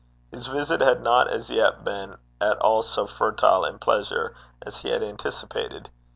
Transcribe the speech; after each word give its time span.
His 0.31 0.47
visit 0.47 0.81
had 0.81 1.03
not 1.03 1.27
as 1.27 1.51
yet 1.51 1.83
been 1.83 2.17
at 2.41 2.57
all 2.57 2.81
so 2.81 3.05
fertile 3.05 3.63
in 3.65 3.77
pleasure 3.77 4.33
as 4.63 4.77
he 4.77 4.89
had 4.89 5.03
anticipated. 5.03 5.91